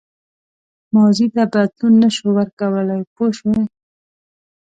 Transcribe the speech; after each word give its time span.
ماضي 0.93 1.27
ته 1.35 1.43
بدلون 1.53 1.93
نه 2.01 2.09
شو 2.15 2.27
ورکولای 2.37 3.01
پوه 3.13 3.29
شوې!. 3.37 3.61